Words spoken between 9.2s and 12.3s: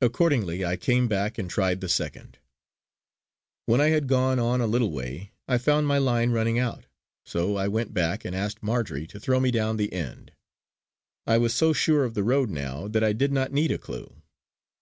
throw me down the end. I was so sure of the